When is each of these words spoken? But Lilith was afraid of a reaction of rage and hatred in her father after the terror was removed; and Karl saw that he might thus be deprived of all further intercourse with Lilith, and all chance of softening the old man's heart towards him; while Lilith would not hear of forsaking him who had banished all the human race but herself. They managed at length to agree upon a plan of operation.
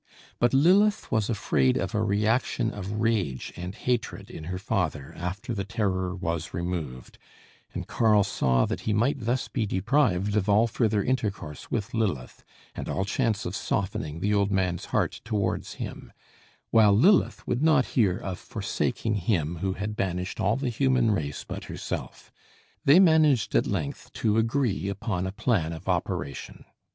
But 0.39 0.51
Lilith 0.51 1.11
was 1.11 1.29
afraid 1.29 1.77
of 1.77 1.93
a 1.93 2.01
reaction 2.01 2.71
of 2.71 2.93
rage 2.93 3.53
and 3.55 3.75
hatred 3.75 4.31
in 4.31 4.45
her 4.45 4.57
father 4.57 5.13
after 5.15 5.53
the 5.53 5.63
terror 5.63 6.15
was 6.15 6.55
removed; 6.55 7.19
and 7.75 7.85
Karl 7.87 8.23
saw 8.23 8.65
that 8.65 8.79
he 8.89 8.93
might 8.93 9.19
thus 9.19 9.47
be 9.47 9.67
deprived 9.67 10.35
of 10.35 10.49
all 10.49 10.65
further 10.65 11.03
intercourse 11.03 11.69
with 11.69 11.93
Lilith, 11.93 12.43
and 12.73 12.89
all 12.89 13.05
chance 13.05 13.45
of 13.45 13.55
softening 13.55 14.21
the 14.21 14.33
old 14.33 14.49
man's 14.51 14.85
heart 14.85 15.21
towards 15.23 15.73
him; 15.73 16.11
while 16.71 16.97
Lilith 16.97 17.45
would 17.47 17.61
not 17.61 17.85
hear 17.93 18.17
of 18.17 18.39
forsaking 18.39 19.13
him 19.13 19.57
who 19.57 19.73
had 19.73 19.95
banished 19.95 20.39
all 20.39 20.55
the 20.55 20.69
human 20.69 21.11
race 21.11 21.43
but 21.43 21.65
herself. 21.65 22.31
They 22.85 22.99
managed 22.99 23.53
at 23.53 23.67
length 23.67 24.11
to 24.13 24.39
agree 24.39 24.87
upon 24.89 25.27
a 25.27 25.31
plan 25.31 25.71
of 25.71 25.87
operation. 25.87 26.65